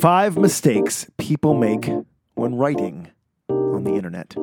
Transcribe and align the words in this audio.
Five 0.00 0.38
mistakes 0.38 1.10
people 1.16 1.54
make 1.54 1.90
when 2.34 2.54
writing 2.54 3.08
on 3.48 3.82
the 3.82 3.94
internet. 3.94 4.36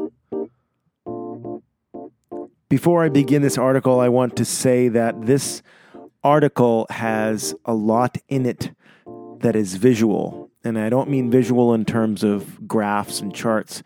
Before 2.67 3.05
I 3.05 3.10
begin 3.10 3.42
this 3.42 3.57
article, 3.57 4.02
I 4.02 4.10
want 4.10 4.36
to 4.36 4.44
say 4.44 4.89
that 4.89 5.26
this 5.26 5.62
article 6.26 6.88
has 6.89 7.55
a 7.63 7.73
lot 7.73 8.18
in 8.28 8.46
it 8.46 8.72
that 9.40 9.55
is 9.55 9.76
visual. 9.76 10.51
And 10.65 10.78
I 10.78 10.90
don't 10.90 11.10
mean 11.10 11.31
visual 11.31 11.74
in 11.74 11.85
terms 11.85 12.22
of 12.22 12.67
graphs 12.67 13.22
and 13.22 13.33
charts. 13.33 13.81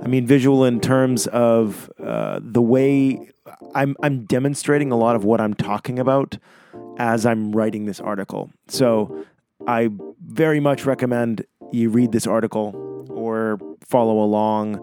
I 0.00 0.08
mean 0.08 0.26
visual 0.26 0.64
in 0.64 0.80
terms 0.80 1.28
of 1.28 1.88
uh, 2.02 2.40
the 2.42 2.62
way 2.62 3.30
I'm, 3.76 3.96
I'm 4.02 4.24
demonstrating 4.24 4.90
a 4.90 4.96
lot 4.96 5.14
of 5.14 5.24
what 5.24 5.40
I'm 5.40 5.54
talking 5.54 6.00
about 6.00 6.38
as 6.98 7.24
I'm 7.24 7.52
writing 7.52 7.86
this 7.86 8.00
article. 8.00 8.50
So 8.66 9.24
I 9.66 9.90
very 10.24 10.60
much 10.60 10.84
recommend 10.84 11.44
you 11.70 11.90
read 11.90 12.12
this 12.12 12.26
article 12.26 13.06
or 13.10 13.58
follow 13.80 14.22
along 14.22 14.76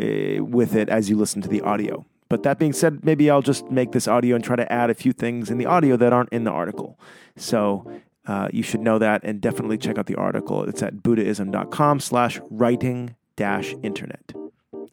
uh, 0.00 0.44
with 0.44 0.74
it 0.74 0.88
as 0.88 1.08
you 1.08 1.16
listen 1.16 1.42
to 1.42 1.48
the 1.48 1.60
audio. 1.62 2.04
But 2.28 2.42
that 2.42 2.58
being 2.58 2.72
said, 2.72 3.04
maybe 3.04 3.30
I'll 3.30 3.42
just 3.42 3.70
make 3.70 3.92
this 3.92 4.08
audio 4.08 4.34
and 4.34 4.44
try 4.44 4.56
to 4.56 4.70
add 4.72 4.90
a 4.90 4.94
few 4.94 5.12
things 5.12 5.50
in 5.50 5.58
the 5.58 5.66
audio 5.66 5.96
that 5.96 6.12
aren't 6.12 6.32
in 6.32 6.44
the 6.44 6.50
article. 6.50 6.98
So 7.36 7.90
uh, 8.26 8.48
you 8.52 8.62
should 8.62 8.80
know 8.80 8.98
that 8.98 9.22
and 9.22 9.40
definitely 9.40 9.78
check 9.78 9.96
out 9.98 10.06
the 10.06 10.16
article. 10.16 10.64
It's 10.64 10.82
at 10.82 11.02
buddhism.com 11.02 12.00
slash 12.00 12.40
writing 12.50 13.14
dash 13.36 13.74
internet. 13.82 14.32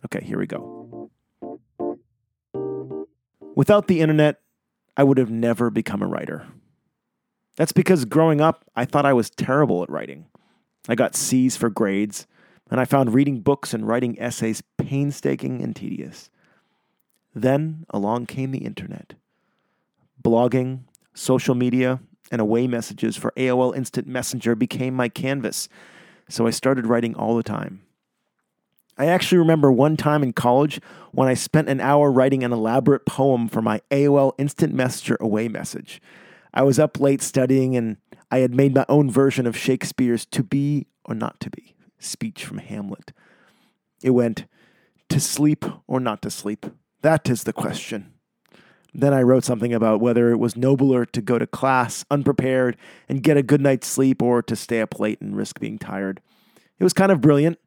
Okay, 0.06 0.24
here 0.24 0.38
we 0.38 0.46
go. 0.46 1.10
Without 3.56 3.88
the 3.88 4.00
internet, 4.02 4.40
I 4.96 5.04
would 5.04 5.18
have 5.18 5.32
never 5.32 5.70
become 5.70 6.02
a 6.02 6.08
writer. 6.08 6.46
That's 7.56 7.72
because 7.72 8.06
growing 8.06 8.42
up, 8.42 8.66
I 8.76 8.86
thought 8.86 9.06
I 9.06 9.14
was 9.14 9.30
terrible 9.30 9.84
at 9.84 9.90
writing. 9.90 10.26
I 10.88 10.96
got 10.96 11.16
C's 11.16 11.56
for 11.56 11.70
grades, 11.70 12.28
and 12.70 12.80
I 12.80 12.86
found 12.86 13.14
reading 13.14 13.42
books 13.42 13.74
and 13.74 13.88
writing 13.88 14.20
essays 14.20 14.64
painstaking 14.78 15.62
and 15.62 15.76
tedious. 15.76 16.30
Then 17.36 17.86
along 17.90 18.26
came 18.26 18.52
the 18.52 18.66
internet. 18.66 19.14
Blogging, 20.22 20.82
social 21.14 21.56
media, 21.56 22.00
and 22.32 22.42
away 22.42 22.68
messages 22.68 23.16
for 23.16 23.32
AOL 23.38 23.76
Instant 23.76 24.08
Messenger 24.08 24.56
became 24.56 24.96
my 24.96 25.10
canvas, 25.10 25.70
so 26.30 26.48
I 26.48 26.52
started 26.52 26.88
writing 26.88 27.16
all 27.16 27.36
the 27.36 27.44
time. 27.44 27.82
I 28.98 29.06
actually 29.06 29.40
remember 29.40 29.72
one 29.72 29.98
time 29.98 30.24
in 30.24 30.34
college 30.34 30.80
when 31.12 31.28
I 31.28 31.34
spent 31.34 31.70
an 31.70 31.82
hour 31.82 32.12
writing 32.12 32.44
an 32.44 32.54
elaborate 32.54 33.06
poem 33.06 33.48
for 33.48 33.62
my 33.62 33.82
AOL 33.92 34.34
Instant 34.38 34.74
Messenger 34.74 35.18
away 35.20 35.48
message. 35.48 36.02
I 36.54 36.64
was 36.64 36.80
up 36.80 37.00
late 37.00 37.22
studying 37.22 37.76
and 37.76 37.98
I 38.30 38.40
had 38.40 38.54
made 38.54 38.76
my 38.76 38.86
own 38.90 39.10
version 39.10 39.48
of 39.48 39.58
Shakespeare's 39.58 40.26
To 40.28 40.44
Be 40.44 40.88
or 41.06 41.16
Not 41.16 41.40
to 41.42 41.50
Be 41.50 41.76
speech 42.00 42.46
from 42.46 42.58
Hamlet. 42.58 43.14
It 44.04 44.12
went, 44.12 44.46
To 45.10 45.20
sleep 45.20 45.66
or 45.88 46.00
not 46.00 46.22
to 46.24 46.30
sleep? 46.30 46.66
That 47.02 47.30
is 47.30 47.44
the 47.44 47.54
question. 47.54 48.14
Then 48.94 49.14
I 49.14 49.24
wrote 49.24 49.44
something 49.44 49.74
about 49.74 50.02
whether 50.02 50.32
it 50.32 50.38
was 50.38 50.56
nobler 50.56 51.06
to 51.06 51.22
go 51.22 51.40
to 51.40 51.48
class 51.48 52.06
unprepared 52.12 52.78
and 53.10 53.24
get 53.24 53.38
a 53.38 53.44
good 53.44 53.62
night's 53.62 53.88
sleep 53.88 54.22
or 54.22 54.44
to 54.44 54.56
stay 54.56 54.82
up 54.82 55.00
late 55.00 55.20
and 55.20 55.36
risk 55.36 55.60
being 55.60 55.80
tired. 55.80 56.22
It 56.78 56.84
was 56.84 56.94
kind 56.94 57.12
of 57.12 57.22
brilliant, 57.22 57.58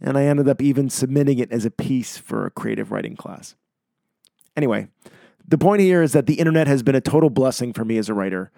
and 0.00 0.16
I 0.16 0.24
ended 0.24 0.48
up 0.48 0.62
even 0.62 0.88
submitting 0.88 1.38
it 1.38 1.52
as 1.52 1.64
a 1.64 1.70
piece 1.70 2.16
for 2.16 2.46
a 2.46 2.50
creative 2.50 2.90
writing 2.90 3.16
class. 3.16 3.54
Anyway, 4.56 4.88
the 5.52 5.58
point 5.58 5.82
here 5.82 6.00
is 6.00 6.14
that 6.14 6.24
the 6.24 6.36
internet 6.36 6.66
has 6.66 6.82
been 6.82 6.94
a 6.94 7.00
total 7.02 7.28
blessing 7.28 7.74
for 7.74 7.84
me 7.84 7.98
as 7.98 8.08
a 8.08 8.14
writer, 8.14 8.50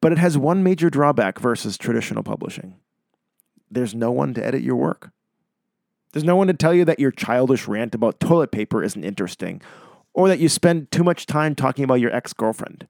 but 0.00 0.10
it 0.10 0.18
has 0.18 0.36
one 0.36 0.64
major 0.64 0.90
drawback 0.90 1.38
versus 1.38 1.78
traditional 1.78 2.24
publishing 2.24 2.74
there's 3.70 3.94
no 3.94 4.10
one 4.10 4.34
to 4.34 4.44
edit 4.44 4.60
your 4.60 4.74
work. 4.74 5.12
There's 6.12 6.24
no 6.24 6.34
one 6.34 6.48
to 6.48 6.52
tell 6.52 6.74
you 6.74 6.84
that 6.84 6.98
your 6.98 7.12
childish 7.12 7.68
rant 7.68 7.94
about 7.94 8.18
toilet 8.18 8.50
paper 8.50 8.82
isn't 8.82 9.04
interesting, 9.04 9.62
or 10.14 10.26
that 10.26 10.40
you 10.40 10.48
spend 10.48 10.90
too 10.90 11.04
much 11.04 11.26
time 11.26 11.54
talking 11.54 11.84
about 11.84 12.00
your 12.00 12.12
ex 12.12 12.32
girlfriend. 12.32 12.88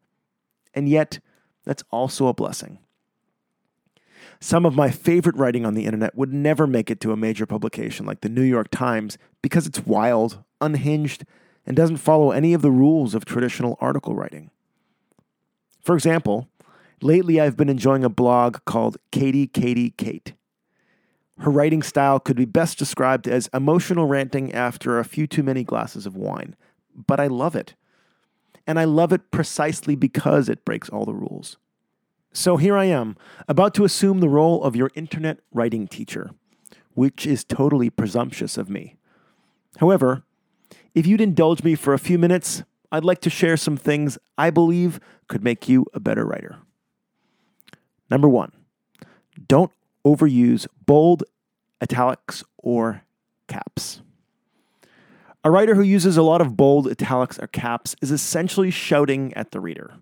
And 0.73 0.89
yet, 0.89 1.21
that's 1.65 1.85
also 1.91 2.29
a 2.29 2.35
blessing. 2.35 2.79
Some 4.41 4.65
of 4.65 4.75
my 4.75 4.91
favorite 4.91 5.37
writing 5.37 5.67
on 5.67 5.75
the 5.75 5.85
internet 5.85 6.17
would 6.17 6.33
never 6.33 6.67
make 6.67 6.91
it 6.91 7.03
to 7.03 7.13
a 7.13 7.19
major 7.19 7.45
publication 7.45 8.07
like 8.07 8.23
the 8.23 8.31
New 8.31 8.41
York 8.41 8.71
Times 8.71 9.19
because 9.43 9.67
it's 9.67 9.85
wild, 9.85 10.43
unhinged, 10.63 11.27
and 11.67 11.77
doesn't 11.77 11.99
follow 11.99 12.31
any 12.31 12.55
of 12.55 12.63
the 12.63 12.71
rules 12.71 13.15
of 13.15 13.25
traditional 13.25 13.77
article 13.81 14.15
writing. 14.15 14.51
For 15.81 15.95
example, 15.95 16.49
lately 17.01 17.41
I've 17.41 17.57
been 17.57 17.69
enjoying 17.69 18.05
a 18.05 18.09
blog 18.09 18.59
called 18.65 18.99
Katie 19.11 19.47
Katie 19.47 19.91
Kate. 19.91 20.35
Her 21.39 21.51
writing 21.51 21.83
style 21.83 22.21
could 22.21 22.37
be 22.37 22.45
best 22.45 22.79
described 22.79 23.27
as 23.27 23.49
emotional 23.53 24.07
ranting 24.07 24.53
after 24.53 24.99
a 24.99 25.05
few 25.05 25.27
too 25.27 25.43
many 25.43 25.65
glasses 25.65 26.07
of 26.07 26.17
wine, 26.17 26.55
but 26.95 27.19
I 27.19 27.27
love 27.27 27.57
it. 27.57 27.75
And 28.67 28.79
I 28.79 28.85
love 28.85 29.13
it 29.13 29.33
precisely 29.33 29.97
because 29.97 30.49
it 30.49 30.65
breaks 30.65 30.89
all 30.89 31.05
the 31.05 31.15
rules. 31.15 31.57
So 32.33 32.57
here 32.57 32.77
I 32.77 32.85
am, 32.85 33.17
about 33.49 33.75
to 33.75 33.85
assume 33.85 34.21
the 34.21 34.29
role 34.29 34.63
of 34.63 34.77
your 34.77 34.91
internet 34.95 35.41
writing 35.53 35.89
teacher, 35.89 36.31
which 36.95 37.27
is 37.27 37.45
totally 37.45 37.91
presumptuous 37.91 38.57
of 38.57 38.71
me. 38.71 38.97
However, 39.79 40.23
if 40.95 41.07
you'd 41.07 41.21
indulge 41.21 41.63
me 41.63 41.75
for 41.75 41.95
a 41.95 41.99
few 41.99 42.19
minutes, 42.19 42.63
I'd 42.91 43.05
like 43.05 43.21
to 43.23 43.31
share 43.31 43.57
some 43.57 43.77
things 43.77 44.19
I 44.37 44.51
believe 44.51 45.01
could 45.29 45.43
make 45.43 45.69
you 45.69 45.87
a 45.95 46.01
better 46.01 46.27
writer. 46.27 46.59
Number 48.11 48.29
one, 48.29 48.53
don't 49.49 49.71
overuse 50.05 50.67
bold, 50.85 51.25
italics, 51.81 52.45
or 52.59 53.03
caps. 53.49 54.03
A 55.45 55.51
writer 55.51 55.75
who 55.75 55.83
uses 55.83 56.17
a 56.17 56.23
lot 56.23 56.41
of 56.41 56.57
bold, 56.57 56.87
italics, 56.89 57.39
or 57.39 57.47
caps 57.49 57.97
is 58.01 58.11
essentially 58.11 58.71
shouting 58.71 59.33
at 59.35 59.51
the 59.51 59.61
reader. 59.61 59.95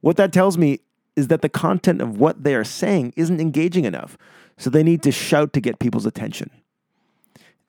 What 0.00 0.16
that 0.16 0.32
tells 0.32 0.58
me 0.58 0.80
is 1.16 1.28
that 1.28 1.42
the 1.42 1.48
content 1.48 2.00
of 2.00 2.18
what 2.18 2.42
they 2.42 2.54
are 2.54 2.64
saying 2.64 3.12
isn't 3.16 3.40
engaging 3.40 3.84
enough, 3.84 4.18
so 4.58 4.68
they 4.68 4.82
need 4.82 5.02
to 5.04 5.12
shout 5.12 5.52
to 5.52 5.60
get 5.60 5.78
people's 5.78 6.06
attention. 6.06 6.50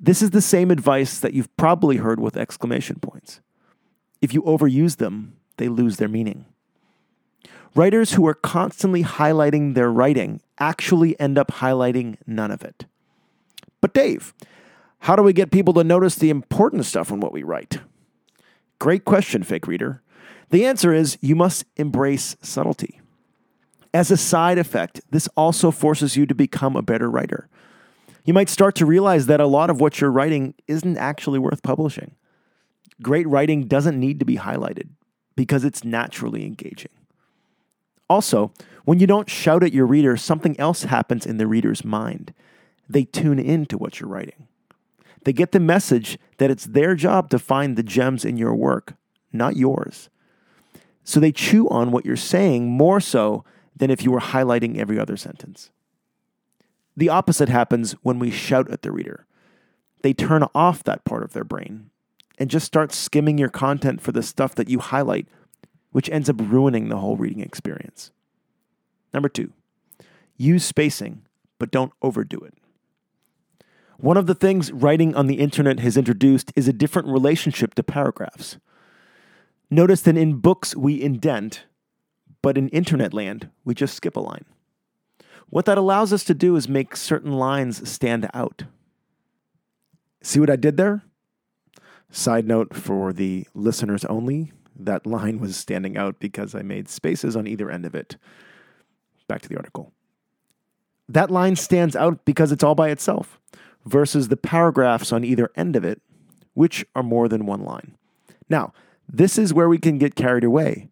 This 0.03 0.23
is 0.23 0.31
the 0.31 0.41
same 0.41 0.72
advice 0.72 1.19
that 1.19 1.35
you've 1.35 1.56
probably 1.57 1.97
heard 1.97 2.19
with 2.19 2.35
exclamation 2.35 2.97
points. 3.00 3.39
If 4.19 4.34
you 4.34 4.41
overuse 4.41 4.97
them, 4.97 5.38
they 5.57 5.69
lose 5.69 5.97
their 5.97 6.07
meaning. 6.07 6.45
Writers 7.75 8.13
who 8.13 8.25
are 8.25 8.34
constantly 8.34 9.03
highlighting 9.03 9.75
their 9.75 9.91
writing 9.91 10.41
actually 10.57 11.17
end 11.19 11.38
up 11.38 11.51
highlighting 11.51 12.17
none 12.25 12.50
of 12.50 12.63
it. 12.63 12.85
But, 13.79 13.94
Dave, 13.94 14.34
how 15.01 15.16
do 15.16 15.22
we 15.22 15.34
get 15.34 15.51
people 15.51 15.73
to 15.75 15.84
notice 15.84 16.16
the 16.16 16.31
important 16.31 16.85
stuff 16.85 17.12
in 17.12 17.19
what 17.19 17.31
we 17.31 17.44
write? 17.44 17.78
Great 18.79 19.06
question, 19.06 19.44
fake 19.44 19.68
reader. 19.68 20.01
The 20.50 20.66
answer 20.66 20.91
is 20.94 21.19
you 21.22 21.35
must 21.35 21.63
embrace 21.78 22.35
subtlety. 22.41 23.00
As 23.94 24.09
a 24.09 24.18
side 24.18 24.57
effect, 24.57 25.01
this 25.12 25.29
also 25.38 25.69
forces 25.69 26.18
you 26.18 26.25
to 26.25 26.33
become 26.33 26.75
a 26.75 26.81
better 26.81 27.09
writer 27.09 27.47
you 28.24 28.34
might 28.34 28.50
start 28.50 28.76
to 28.76 28.86
realize 28.86 29.26
that 29.26 29.40
a 29.40 29.48
lot 29.48 29.70
of 29.70 29.82
what 29.82 30.00
you're 30.00 30.12
writing 30.12 30.54
isn't 30.68 30.98
actually 30.98 31.40
worth 31.40 31.64
publishing. 31.64 32.16
Great 33.02 33.28
writing 33.28 33.68
doesn't 33.68 34.00
need 34.00 34.20
to 34.20 34.26
be 34.26 34.38
highlighted 34.38 34.90
because 35.36 35.64
it's 35.64 35.84
naturally 35.84 36.46
engaging. 36.46 36.92
Also, 38.10 38.52
when 38.86 39.00
you 39.00 39.08
don't 39.08 39.30
shout 39.30 39.64
at 39.64 39.74
your 39.74 39.86
reader, 39.86 40.18
something 40.18 40.60
else 40.60 40.84
happens 40.84 41.26
in 41.26 41.38
the 41.38 41.48
reader's 41.48 41.84
mind. 41.84 42.34
They 42.90 43.06
tune 43.06 43.40
in 43.40 43.66
to 43.68 43.78
what 43.78 44.00
you're 44.00 44.10
writing. 44.10 44.48
They 45.24 45.34
get 45.34 45.52
the 45.52 45.60
message 45.60 46.18
that 46.38 46.52
it's 46.52 46.66
their 46.66 46.96
job 46.96 47.30
to 47.30 47.40
find 47.40 47.76
the 47.78 47.84
gems 47.84 48.26
in 48.26 48.38
your 48.38 48.54
work, 48.54 48.96
not 49.31 49.56
yours. 49.56 50.10
So 51.04 51.20
they 51.20 51.31
chew 51.31 51.70
on 51.70 51.92
what 51.92 52.06
you're 52.06 52.16
saying 52.16 52.70
more 52.70 53.00
so 53.00 53.44
than 53.76 53.90
if 53.90 54.04
you 54.04 54.12
were 54.12 54.19
highlighting 54.19 54.78
every 54.78 55.00
other 55.00 55.18
sentence. 55.18 55.69
The 56.96 57.10
opposite 57.10 57.50
happens 57.50 57.94
when 58.04 58.20
we 58.20 58.32
shout 58.32 58.70
at 58.70 58.82
the 58.82 58.92
reader. 58.92 59.26
They 60.02 60.14
turn 60.14 60.46
off 60.54 60.84
that 60.84 61.06
part 61.06 61.24
of 61.24 61.34
their 61.34 61.44
brain 61.44 61.90
and 62.38 62.50
just 62.50 62.66
start 62.66 62.92
skimming 62.92 63.38
your 63.38 63.50
content 63.50 64.02
for 64.02 64.12
the 64.12 64.24
stuff 64.24 64.56
that 64.56 64.70
you 64.70 64.80
highlight, 64.80 65.28
which 65.92 66.10
ends 66.10 66.30
up 66.30 66.38
ruining 66.40 66.90
the 66.90 66.98
whole 66.98 67.18
reading 67.18 67.42
experience. 67.42 68.12
Number 69.14 69.30
two, 69.30 69.54
use 70.38 70.66
spacing, 70.66 71.24
but 71.60 71.72
don't 71.72 71.94
overdo 72.02 72.40
it. 72.40 72.56
One 73.98 74.18
of 74.18 74.26
the 74.26 74.34
things 74.34 74.72
writing 74.72 75.14
on 75.16 75.28
the 75.28 75.36
internet 75.36 75.80
has 75.82 75.96
introduced 75.96 76.52
is 76.56 76.68
a 76.68 76.74
different 76.74 77.08
relationship 77.08 77.76
to 77.76 77.84
paragraphs. 77.84 78.58
Notice 79.70 80.02
that 80.02 80.18
in 80.18 80.38
books 80.38 80.76
we 80.76 81.00
indent, 81.00 81.66
but 82.42 82.58
in 82.58 82.70
internet 82.70 83.14
land 83.14 83.50
we 83.64 83.76
just 83.76 83.94
skip 83.94 84.16
a 84.16 84.20
line. 84.20 84.46
What 85.51 85.65
that 85.65 85.77
allows 85.77 86.12
us 86.12 86.24
to 86.24 86.33
do 86.33 86.56
is 86.56 86.68
make 86.68 86.95
certain 86.95 87.33
lines 87.33 87.88
stand 87.88 88.27
out. 88.33 88.63
See 90.24 90.39
what 90.39 90.50
I 90.50 90.56
did 90.56 90.77
there? 90.77 91.03
Side 92.09 92.48
note 92.48 92.75
for 92.75 93.13
the 93.13 93.48
listeners 93.53 94.03
only 94.06 94.51
that 94.75 95.06
line 95.06 95.39
was 95.39 95.56
standing 95.56 95.98
out 95.98 96.19
because 96.19 96.56
I 96.56 96.62
made 96.63 96.89
spaces 96.89 97.36
on 97.36 97.48
either 97.48 97.69
end 97.69 97.86
of 97.86 97.94
it. 97.94 98.18
Back 99.27 99.42
to 99.44 99.50
the 99.50 99.57
article. 99.57 99.92
that 101.09 101.30
line 101.30 101.57
stands 101.57 101.95
out 101.95 102.24
because 102.24 102.51
it's 102.54 102.63
all 102.63 102.75
by 102.75 102.89
itself 102.89 103.38
versus 103.86 104.30
the 104.30 104.38
paragraphs 104.38 105.12
on 105.12 105.24
either 105.25 105.51
end 105.56 105.75
of 105.75 105.83
it, 105.83 106.01
which 106.54 106.86
are 106.95 107.04
more 107.04 107.27
than 107.27 107.45
one 107.45 107.63
line. 107.63 107.97
Now, 108.50 108.74
this 109.09 109.38
is 109.38 109.54
where 109.54 109.68
we 109.68 109.77
can 109.77 109.97
get 109.97 110.15
carried 110.15 110.45
away, 110.45 110.89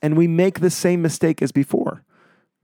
and 0.00 0.16
we 0.16 0.26
make 0.26 0.60
the 0.60 0.70
same 0.70 1.02
mistake 1.02 1.42
as 1.42 1.52
before. 1.52 2.02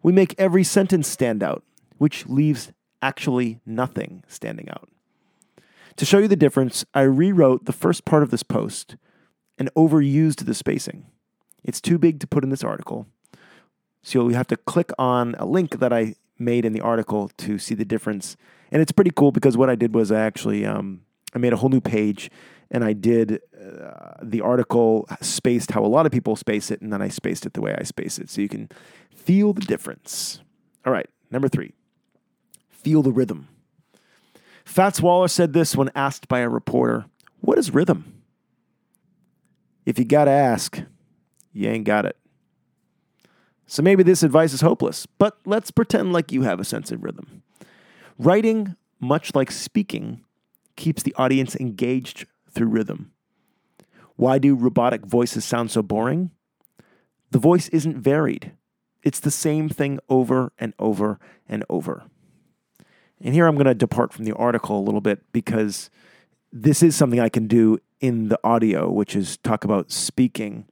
We 0.03 0.13
make 0.13 0.35
every 0.39 0.65
sentence 0.65 1.09
stand 1.09 1.43
out, 1.43 1.65
which 1.99 2.27
leaves 2.27 2.73
actually 3.03 3.61
nothing 3.67 4.23
standing 4.29 4.69
out. 4.69 4.89
To 5.97 6.05
show 6.05 6.19
you 6.19 6.29
the 6.29 6.37
difference, 6.37 6.85
I 6.95 7.03
rewrote 7.03 7.65
the 7.65 7.73
first 7.73 8.05
part 8.05 8.23
of 8.23 8.31
this 8.31 8.43
post 8.43 8.97
and 9.59 9.73
overused 9.75 10.47
the 10.47 10.55
spacing. 10.55 11.07
It's 11.65 11.81
too 11.81 11.99
big 11.99 12.21
to 12.21 12.27
put 12.27 12.45
in 12.45 12.51
this 12.51 12.63
article. 12.63 13.07
So 14.03 14.21
you'll 14.21 14.37
have 14.37 14.47
to 14.49 14.57
click 14.57 14.91
on 14.99 15.35
a 15.39 15.45
link 15.45 15.81
that 15.81 15.93
I 15.93 16.15
made 16.39 16.65
in 16.65 16.73
the 16.73 16.81
article 16.81 17.31
to 17.39 17.59
see 17.59 17.75
the 17.75 17.85
difference. 17.85 18.37
And 18.71 18.81
it's 18.81 18.93
pretty 18.93 19.11
cool 19.15 19.33
because 19.33 19.57
what 19.57 19.69
I 19.69 19.75
did 19.75 19.95
was 19.95 20.13
I 20.13 20.21
actually 20.21 20.65
um, 20.65 21.03
I 21.35 21.39
made 21.39 21.53
a 21.53 21.57
whole 21.57 21.69
new 21.69 21.81
page 21.81 22.31
and 22.71 22.85
I 22.85 22.93
did 22.93 23.41
uh, 23.59 24.15
the 24.23 24.41
article 24.41 25.09
spaced 25.21 25.71
how 25.71 25.85
a 25.85 25.87
lot 25.87 26.07
of 26.07 26.13
people 26.13 26.37
space 26.37 26.71
it, 26.71 26.81
and 26.81 26.93
then 26.93 27.03
I 27.03 27.09
spaced 27.09 27.47
it 27.47 27.55
the 27.55 27.61
way 27.61 27.75
I 27.79 27.85
space 27.85 28.19
it, 28.19 28.31
so 28.31 28.41
you 28.41 28.49
can 28.49 28.69
feel 29.11 29.53
the 29.53 29.63
difference. 29.63 30.41
All 30.85 30.93
right, 30.93 31.09
number 31.31 31.49
three, 31.49 31.75
feel 32.69 33.03
the 33.03 33.13
rhythm. 33.13 33.49
Fats 34.65 35.01
Waller 35.01 35.29
said 35.29 35.55
this 35.55 35.75
when 35.75 35.91
asked 35.95 36.29
by 36.29 36.41
a 36.41 36.49
reporter, 36.49 37.07
"What 37.41 37.59
is 37.59 37.73
rhythm?" 37.73 38.23
If 39.87 39.99
you 39.99 40.05
gotta 40.05 40.31
ask, 40.31 40.83
you 41.53 41.69
ain't 41.69 41.85
got 41.85 42.05
it. 42.05 42.17
So 43.67 43.83
maybe 43.83 44.03
this 44.03 44.23
advice 44.23 44.53
is 44.53 44.63
hopeless, 44.63 45.07
but 45.07 45.39
let's 45.45 45.71
pretend 45.71 46.13
like 46.13 46.33
you 46.33 46.43
have 46.43 46.61
a 46.61 46.65
sense 46.65 46.91
of 46.91 47.05
rhythm. 47.05 47.43
Writing, 48.19 48.77
much 48.99 49.35
like 49.35 49.51
speaking, 49.51 50.25
keeps 50.77 51.03
the 51.03 51.15
audience 51.17 51.55
engaged 51.57 52.27
through 52.59 52.69
rhythm. 52.69 53.13
Why 54.17 54.39
do 54.39 54.57
robotic 54.57 55.07
voices 55.07 55.45
sound 55.45 55.71
so 55.71 55.81
boring? 55.81 56.33
The 57.31 57.39
voice 57.39 57.69
isn't 57.69 57.97
varied. 57.97 58.53
It's 59.05 59.21
the 59.21 59.31
same 59.31 59.69
thing 59.69 60.01
over 60.09 60.53
and 60.59 60.75
over 60.79 61.21
and 61.49 61.65
over. 61.71 62.03
And 63.21 63.33
here 63.33 63.47
I'm 63.47 63.55
going 63.55 63.67
to 63.67 63.75
depart 63.75 64.13
from 64.13 64.25
the 64.25 64.35
article 64.35 64.77
a 64.77 64.83
little 64.83 65.01
bit 65.01 65.21
because 65.33 65.89
this 66.53 66.83
is 66.83 66.97
something 66.97 67.21
I 67.21 67.29
can 67.29 67.47
do 67.47 67.79
in 68.01 68.29
the 68.29 68.41
audio, 68.43 68.91
which 68.91 69.15
is 69.15 69.37
talk 69.37 69.63
about 69.63 69.93
speaking. 69.93 70.67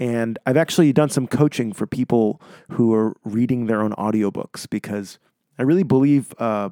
And 0.00 0.36
I've 0.44 0.56
actually 0.56 0.92
done 0.92 1.10
some 1.10 1.28
coaching 1.28 1.72
for 1.72 1.86
people 1.86 2.42
who 2.72 2.92
are 2.92 3.14
reading 3.24 3.66
their 3.66 3.82
own 3.82 3.92
audiobooks 3.92 4.68
because 4.68 5.20
I 5.58 5.62
really 5.62 5.84
believe 5.84 6.34
uh, 6.38 6.70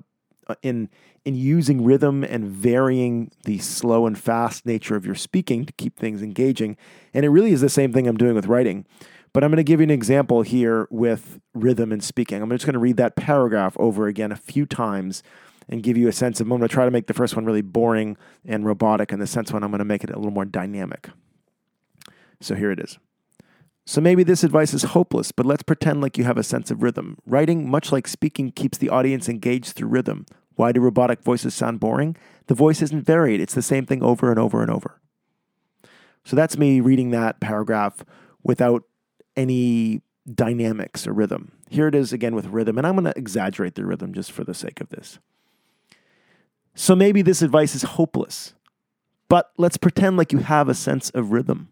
Uh, 0.48 0.54
in 0.62 0.88
in 1.24 1.36
using 1.36 1.84
rhythm 1.84 2.24
and 2.24 2.46
varying 2.46 3.30
the 3.44 3.58
slow 3.58 4.06
and 4.06 4.18
fast 4.18 4.66
nature 4.66 4.96
of 4.96 5.06
your 5.06 5.14
speaking 5.14 5.64
to 5.64 5.72
keep 5.74 5.96
things 5.96 6.20
engaging. 6.20 6.76
And 7.14 7.24
it 7.24 7.28
really 7.28 7.52
is 7.52 7.60
the 7.60 7.68
same 7.68 7.92
thing 7.92 8.08
I'm 8.08 8.16
doing 8.16 8.34
with 8.34 8.46
writing. 8.46 8.84
But 9.32 9.44
I'm 9.44 9.50
going 9.50 9.58
to 9.58 9.62
give 9.64 9.78
you 9.78 9.84
an 9.84 9.90
example 9.90 10.42
here 10.42 10.88
with 10.90 11.40
rhythm 11.54 11.92
and 11.92 12.02
speaking. 12.02 12.42
I'm 12.42 12.50
just 12.50 12.66
going 12.66 12.74
to 12.74 12.80
read 12.80 12.96
that 12.96 13.14
paragraph 13.14 13.76
over 13.78 14.08
again 14.08 14.32
a 14.32 14.36
few 14.36 14.66
times 14.66 15.22
and 15.68 15.82
give 15.82 15.96
you 15.96 16.08
a 16.08 16.12
sense 16.12 16.40
of. 16.40 16.46
I'm 16.46 16.58
going 16.58 16.62
to 16.62 16.68
try 16.68 16.84
to 16.84 16.90
make 16.90 17.06
the 17.06 17.14
first 17.14 17.36
one 17.36 17.44
really 17.44 17.62
boring 17.62 18.16
and 18.44 18.66
robotic, 18.66 19.12
and 19.12 19.22
the 19.22 19.26
sense 19.26 19.52
one 19.52 19.62
I'm 19.62 19.70
going 19.70 19.78
to 19.78 19.84
make 19.84 20.04
it 20.04 20.10
a 20.10 20.16
little 20.16 20.32
more 20.32 20.44
dynamic. 20.44 21.08
So 22.40 22.56
here 22.56 22.72
it 22.72 22.80
is. 22.80 22.98
So 23.84 24.00
maybe 24.00 24.22
this 24.22 24.44
advice 24.44 24.72
is 24.74 24.82
hopeless, 24.84 25.32
but 25.32 25.44
let's 25.44 25.64
pretend 25.64 26.00
like 26.00 26.16
you 26.16 26.24
have 26.24 26.38
a 26.38 26.44
sense 26.44 26.70
of 26.70 26.82
rhythm. 26.82 27.18
Writing, 27.26 27.68
much 27.68 27.90
like 27.90 28.06
speaking, 28.06 28.52
keeps 28.52 28.78
the 28.78 28.88
audience 28.88 29.28
engaged 29.28 29.72
through 29.74 29.88
rhythm. 29.88 30.26
Why 30.54 30.70
do 30.70 30.80
robotic 30.80 31.22
voices 31.22 31.54
sound 31.54 31.80
boring? 31.80 32.16
The 32.46 32.54
voice 32.54 32.80
isn't 32.82 33.04
varied, 33.04 33.40
it's 33.40 33.54
the 33.54 33.62
same 33.62 33.86
thing 33.86 34.02
over 34.02 34.30
and 34.30 34.38
over 34.38 34.62
and 34.62 34.70
over. 34.70 35.00
So 36.24 36.36
that's 36.36 36.56
me 36.56 36.80
reading 36.80 37.10
that 37.10 37.40
paragraph 37.40 38.04
without 38.44 38.84
any 39.36 40.02
dynamics 40.32 41.06
or 41.06 41.12
rhythm. 41.12 41.52
Here 41.68 41.88
it 41.88 41.94
is 41.94 42.12
again 42.12 42.34
with 42.34 42.46
rhythm, 42.46 42.78
and 42.78 42.86
I'm 42.86 42.94
going 42.94 43.12
to 43.12 43.18
exaggerate 43.18 43.74
the 43.74 43.84
rhythm 43.84 44.12
just 44.12 44.30
for 44.30 44.44
the 44.44 44.54
sake 44.54 44.80
of 44.80 44.90
this. 44.90 45.18
So 46.74 46.94
maybe 46.94 47.22
this 47.22 47.42
advice 47.42 47.74
is 47.74 47.82
hopeless, 47.82 48.54
but 49.28 49.50
let's 49.56 49.76
pretend 49.76 50.16
like 50.16 50.32
you 50.32 50.38
have 50.38 50.68
a 50.68 50.74
sense 50.74 51.10
of 51.10 51.32
rhythm. 51.32 51.70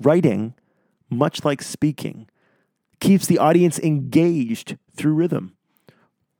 Writing 0.00 0.54
much 1.10 1.44
like 1.44 1.62
speaking, 1.62 2.28
keeps 3.00 3.26
the 3.26 3.38
audience 3.38 3.78
engaged 3.78 4.76
through 4.94 5.14
rhythm. 5.14 5.56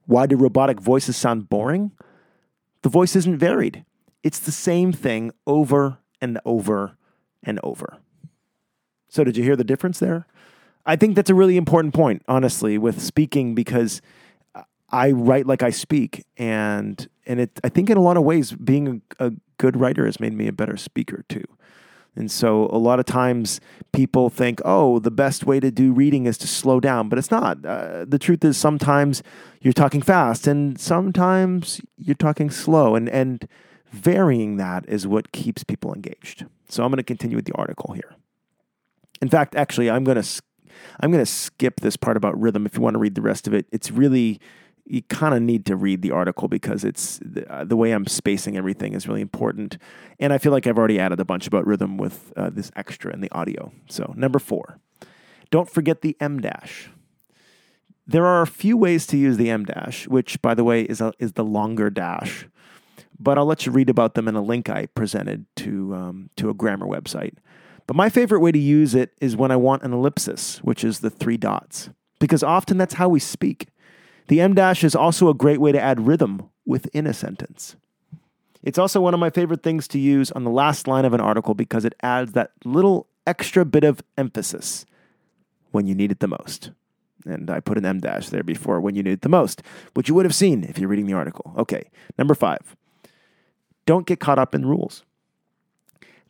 Why 0.06 0.26
do 0.26 0.36
robotic 0.36 0.80
voices 0.80 1.16
sound 1.16 1.48
boring? 1.48 1.92
The 2.82 2.88
voice 2.88 3.16
isn't 3.16 3.38
varied. 3.38 3.84
It's 4.22 4.38
the 4.38 4.52
same 4.52 4.92
thing 4.92 5.32
over 5.46 5.98
and 6.20 6.40
over 6.44 6.96
and 7.42 7.60
over. 7.62 7.98
So, 9.08 9.24
did 9.24 9.36
you 9.36 9.44
hear 9.44 9.56
the 9.56 9.64
difference 9.64 9.98
there? 9.98 10.26
I 10.84 10.96
think 10.96 11.16
that's 11.16 11.30
a 11.30 11.34
really 11.34 11.56
important 11.56 11.94
point, 11.94 12.22
honestly, 12.28 12.78
with 12.78 13.00
speaking 13.02 13.54
because 13.54 14.00
I 14.90 15.10
write 15.10 15.46
like 15.46 15.62
I 15.62 15.70
speak, 15.70 16.24
and 16.36 17.08
and 17.26 17.40
it. 17.40 17.60
I 17.64 17.68
think 17.68 17.90
in 17.90 17.96
a 17.96 18.02
lot 18.02 18.16
of 18.16 18.22
ways, 18.22 18.52
being 18.52 19.02
a, 19.18 19.26
a 19.26 19.32
good 19.58 19.76
writer 19.76 20.06
has 20.06 20.20
made 20.20 20.32
me 20.32 20.46
a 20.46 20.52
better 20.52 20.76
speaker 20.76 21.24
too. 21.28 21.44
And 22.16 22.30
so 22.30 22.68
a 22.72 22.78
lot 22.78 22.98
of 22.98 23.04
times 23.04 23.60
people 23.92 24.30
think, 24.30 24.60
oh, 24.64 24.98
the 24.98 25.10
best 25.10 25.44
way 25.44 25.60
to 25.60 25.70
do 25.70 25.92
reading 25.92 26.26
is 26.26 26.38
to 26.38 26.46
slow 26.46 26.80
down, 26.80 27.08
but 27.08 27.18
it's 27.18 27.30
not. 27.30 27.64
Uh, 27.64 28.04
the 28.06 28.18
truth 28.18 28.42
is 28.44 28.56
sometimes 28.56 29.22
you're 29.60 29.72
talking 29.72 30.00
fast 30.00 30.46
and 30.46 30.80
sometimes 30.80 31.80
you're 31.98 32.14
talking 32.14 32.50
slow 32.50 32.94
and 32.94 33.08
and 33.08 33.46
varying 33.92 34.56
that 34.56 34.84
is 34.88 35.06
what 35.06 35.32
keeps 35.32 35.62
people 35.62 35.92
engaged. 35.94 36.44
So 36.68 36.82
I'm 36.82 36.90
going 36.90 36.98
to 36.98 37.04
continue 37.04 37.36
with 37.36 37.44
the 37.44 37.54
article 37.54 37.94
here. 37.94 38.14
In 39.22 39.28
fact, 39.28 39.54
actually, 39.54 39.90
I'm 39.90 40.04
going 40.04 40.20
to 40.20 40.42
I'm 41.00 41.10
going 41.10 41.24
to 41.24 41.30
skip 41.30 41.80
this 41.80 41.96
part 41.96 42.16
about 42.16 42.38
rhythm 42.40 42.66
if 42.66 42.76
you 42.76 42.82
want 42.82 42.94
to 42.94 42.98
read 42.98 43.14
the 43.14 43.22
rest 43.22 43.46
of 43.46 43.54
it. 43.54 43.66
It's 43.72 43.90
really 43.90 44.40
you 44.86 45.02
kind 45.02 45.34
of 45.34 45.42
need 45.42 45.66
to 45.66 45.76
read 45.76 46.02
the 46.02 46.12
article 46.12 46.48
because 46.48 46.84
it's 46.84 47.18
the, 47.18 47.50
uh, 47.52 47.64
the, 47.64 47.76
way 47.76 47.92
I'm 47.92 48.06
spacing 48.06 48.56
everything 48.56 48.92
is 48.92 49.08
really 49.08 49.20
important. 49.20 49.78
And 50.20 50.32
I 50.32 50.38
feel 50.38 50.52
like 50.52 50.66
I've 50.66 50.78
already 50.78 50.98
added 50.98 51.20
a 51.20 51.24
bunch 51.24 51.46
about 51.46 51.66
rhythm 51.66 51.96
with 51.96 52.32
uh, 52.36 52.50
this 52.50 52.70
extra 52.76 53.12
in 53.12 53.20
the 53.20 53.30
audio. 53.32 53.72
So, 53.88 54.14
number 54.16 54.38
four, 54.38 54.78
don't 55.50 55.68
forget 55.68 56.02
the 56.02 56.16
em 56.20 56.40
dash. 56.40 56.90
There 58.06 58.24
are 58.24 58.42
a 58.42 58.46
few 58.46 58.76
ways 58.76 59.06
to 59.08 59.16
use 59.16 59.36
the 59.36 59.50
em 59.50 59.64
dash, 59.64 60.06
which, 60.06 60.40
by 60.40 60.54
the 60.54 60.62
way, 60.62 60.82
is, 60.82 61.00
a, 61.00 61.12
is 61.18 61.32
the 61.32 61.44
longer 61.44 61.90
dash. 61.90 62.46
But 63.18 63.38
I'll 63.38 63.46
let 63.46 63.66
you 63.66 63.72
read 63.72 63.90
about 63.90 64.14
them 64.14 64.28
in 64.28 64.36
a 64.36 64.42
link 64.42 64.68
I 64.68 64.86
presented 64.86 65.46
to, 65.56 65.94
um, 65.94 66.30
to 66.36 66.50
a 66.50 66.54
grammar 66.54 66.86
website. 66.86 67.34
But 67.86 67.96
my 67.96 68.08
favorite 68.08 68.40
way 68.40 68.52
to 68.52 68.58
use 68.58 68.94
it 68.94 69.12
is 69.20 69.36
when 69.36 69.50
I 69.50 69.56
want 69.56 69.82
an 69.82 69.92
ellipsis, 69.92 70.58
which 70.58 70.84
is 70.84 71.00
the 71.00 71.10
three 71.10 71.36
dots, 71.36 71.90
because 72.18 72.42
often 72.42 72.78
that's 72.78 72.94
how 72.94 73.08
we 73.08 73.20
speak. 73.20 73.68
The 74.28 74.40
em 74.40 74.54
dash 74.54 74.82
is 74.82 74.94
also 74.94 75.28
a 75.28 75.34
great 75.34 75.60
way 75.60 75.72
to 75.72 75.80
add 75.80 76.06
rhythm 76.06 76.50
within 76.64 77.06
a 77.06 77.14
sentence. 77.14 77.76
It's 78.62 78.78
also 78.78 79.00
one 79.00 79.14
of 79.14 79.20
my 79.20 79.30
favorite 79.30 79.62
things 79.62 79.86
to 79.88 79.98
use 79.98 80.32
on 80.32 80.44
the 80.44 80.50
last 80.50 80.88
line 80.88 81.04
of 81.04 81.12
an 81.12 81.20
article 81.20 81.54
because 81.54 81.84
it 81.84 81.94
adds 82.02 82.32
that 82.32 82.50
little 82.64 83.06
extra 83.26 83.64
bit 83.64 83.84
of 83.84 84.02
emphasis 84.18 84.84
when 85.70 85.86
you 85.86 85.94
need 85.94 86.10
it 86.10 86.20
the 86.20 86.28
most. 86.28 86.70
And 87.24 87.50
I 87.50 87.60
put 87.60 87.78
an 87.78 87.86
em 87.86 88.00
dash 88.00 88.28
there 88.28 88.42
before 88.42 88.80
when 88.80 88.94
you 88.94 89.02
need 89.02 89.12
it 89.12 89.22
the 89.22 89.28
most, 89.28 89.62
which 89.94 90.08
you 90.08 90.14
would 90.14 90.26
have 90.26 90.34
seen 90.34 90.64
if 90.64 90.78
you're 90.78 90.88
reading 90.88 91.06
the 91.06 91.12
article. 91.12 91.52
Okay, 91.56 91.90
number 92.18 92.34
five. 92.34 92.76
Don't 93.84 94.06
get 94.06 94.20
caught 94.20 94.38
up 94.38 94.54
in 94.54 94.66
rules. 94.66 95.04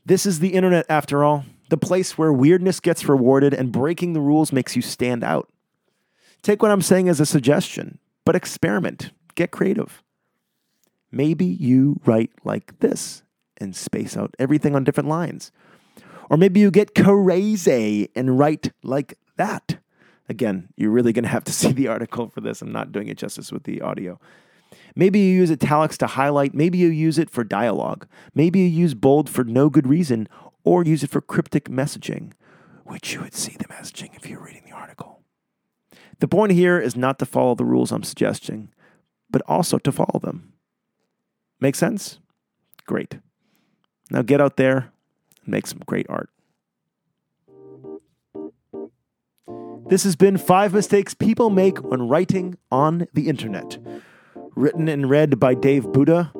This 0.04 0.26
is 0.26 0.38
the 0.38 0.54
internet, 0.54 0.86
after 0.88 1.24
all, 1.24 1.44
the 1.68 1.76
place 1.76 2.16
where 2.16 2.32
weirdness 2.32 2.80
gets 2.80 3.08
rewarded 3.08 3.52
and 3.52 3.72
breaking 3.72 4.12
the 4.12 4.20
rules 4.20 4.52
makes 4.52 4.76
you 4.76 4.82
stand 4.82 5.24
out. 5.24 5.48
Take 6.46 6.62
what 6.62 6.70
I'm 6.70 6.80
saying 6.80 7.08
as 7.08 7.18
a 7.18 7.26
suggestion, 7.26 7.98
but 8.24 8.36
experiment, 8.36 9.10
get 9.34 9.50
creative. 9.50 10.04
Maybe 11.10 11.44
you 11.44 12.00
write 12.04 12.30
like 12.44 12.78
this 12.78 13.24
and 13.56 13.74
space 13.74 14.16
out 14.16 14.32
everything 14.38 14.76
on 14.76 14.84
different 14.84 15.08
lines. 15.08 15.50
Or 16.30 16.36
maybe 16.36 16.60
you 16.60 16.70
get 16.70 16.94
crazy 16.94 18.10
and 18.14 18.38
write 18.38 18.70
like 18.84 19.18
that. 19.34 19.78
Again, 20.28 20.68
you're 20.76 20.92
really 20.92 21.12
going 21.12 21.24
to 21.24 21.28
have 21.30 21.42
to 21.42 21.52
see 21.52 21.72
the 21.72 21.88
article 21.88 22.28
for 22.28 22.40
this. 22.40 22.62
I'm 22.62 22.70
not 22.70 22.92
doing 22.92 23.08
it 23.08 23.18
justice 23.18 23.50
with 23.50 23.64
the 23.64 23.80
audio. 23.80 24.20
Maybe 24.94 25.18
you 25.18 25.34
use 25.34 25.50
italics 25.50 25.98
to 25.98 26.06
highlight. 26.06 26.54
Maybe 26.54 26.78
you 26.78 26.90
use 26.90 27.18
it 27.18 27.28
for 27.28 27.42
dialogue. 27.42 28.06
Maybe 28.36 28.60
you 28.60 28.66
use 28.66 28.94
bold 28.94 29.28
for 29.28 29.42
no 29.42 29.68
good 29.68 29.88
reason 29.88 30.28
or 30.62 30.84
use 30.84 31.02
it 31.02 31.10
for 31.10 31.20
cryptic 31.20 31.64
messaging, 31.68 32.34
which 32.84 33.14
you 33.14 33.22
would 33.22 33.34
see 33.34 33.56
the 33.58 33.64
messaging 33.64 34.14
if 34.14 34.28
you're 34.30 34.44
reading 34.44 34.62
the 34.64 34.76
article. 34.76 35.16
The 36.18 36.28
point 36.28 36.52
here 36.52 36.78
is 36.78 36.96
not 36.96 37.18
to 37.18 37.26
follow 37.26 37.54
the 37.54 37.64
rules 37.64 37.92
I'm 37.92 38.02
suggesting, 38.02 38.70
but 39.30 39.42
also 39.46 39.78
to 39.78 39.92
follow 39.92 40.20
them. 40.22 40.52
Make 41.60 41.74
sense? 41.74 42.18
Great. 42.86 43.18
Now 44.10 44.22
get 44.22 44.40
out 44.40 44.56
there 44.56 44.92
and 45.44 45.48
make 45.48 45.66
some 45.66 45.80
great 45.86 46.06
art. 46.08 46.30
This 49.88 50.04
has 50.04 50.16
been 50.16 50.36
Five 50.36 50.72
Mistakes 50.72 51.14
People 51.14 51.48
Make 51.48 51.78
When 51.78 52.08
Writing 52.08 52.58
on 52.72 53.06
the 53.12 53.28
Internet. 53.28 53.78
Written 54.56 54.88
and 54.88 55.08
read 55.08 55.38
by 55.38 55.54
Dave 55.54 55.84
Buddha. 55.84 56.32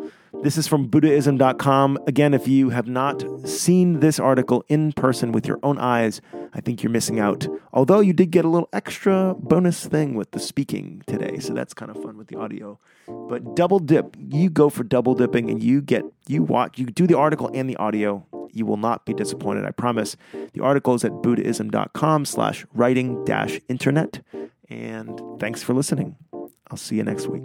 This 0.43 0.57
is 0.57 0.69
from 0.69 0.87
Buddhism.com. 0.87 1.99
Again, 2.07 2.33
if 2.33 2.47
you 2.47 2.71
have 2.71 2.87
not 2.87 3.25
seen 3.49 4.01
this 4.01 4.21
article 4.21 4.65
in 4.69 4.93
person 4.93 5.33
with 5.33 5.47
your 5.47 5.59
own 5.63 5.79
eyes, 5.79 6.21
I 6.55 6.61
think 6.61 6.83
you're 6.83 6.93
missing 6.93 7.19
out. 7.19 7.49
Although 7.73 8.01
you 8.01 8.13
did 8.13 8.31
get 8.31 8.45
a 8.45 8.49
little 8.49 8.69
extra 8.73 9.35
bonus 9.39 9.87
thing 9.87 10.15
with 10.15 10.31
the 10.31 10.39
speaking 10.39 11.03
today, 11.07 11.39
so 11.39 11.53
that's 11.53 11.75
kind 11.75 11.91
of 11.91 12.01
fun 12.03 12.17
with 12.17 12.29
the 12.29 12.39
audio. 12.39 12.79
But 13.07 13.57
double 13.57 13.79
dip, 13.79 14.17
you 14.19 14.49
go 14.49 14.71
for 14.71 14.85
double 14.85 15.15
dipping 15.15 15.51
and 15.51 15.63
you 15.63 15.83
get, 15.83 16.05
you 16.29 16.43
watch, 16.43 16.79
you 16.79 16.87
do 16.87 17.07
the 17.07 17.19
article 17.19 17.51
and 17.53 17.69
the 17.69 17.77
audio. 17.77 18.25
You 18.53 18.67
will 18.67 18.77
not 18.79 19.05
be 19.05 19.15
disappointed, 19.15 19.67
I 19.67 19.73
promise. 19.73 20.17
The 20.53 20.63
article 20.63 20.95
is 20.95 21.05
at 21.05 21.23
Buddhism.com 21.23 22.25
slash 22.25 22.65
writing 22.73 23.25
dash 23.25 23.61
internet. 23.69 24.23
And 24.69 25.21
thanks 25.41 25.63
for 25.63 25.75
listening. 25.75 26.17
I'll 26.71 26.79
see 26.79 26.97
you 26.97 27.03
next 27.03 27.27
week. 27.27 27.45